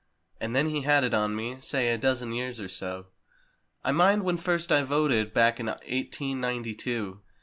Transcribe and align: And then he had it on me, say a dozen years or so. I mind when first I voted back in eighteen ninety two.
And 0.39 0.55
then 0.55 0.65
he 0.71 0.81
had 0.81 1.03
it 1.03 1.13
on 1.13 1.35
me, 1.35 1.57
say 1.59 1.89
a 1.89 1.97
dozen 1.99 2.31
years 2.33 2.59
or 2.59 2.67
so. 2.67 3.09
I 3.83 3.91
mind 3.91 4.23
when 4.23 4.37
first 4.37 4.71
I 4.71 4.81
voted 4.81 5.31
back 5.31 5.59
in 5.59 5.71
eighteen 5.83 6.41
ninety 6.41 6.73
two. 6.73 7.19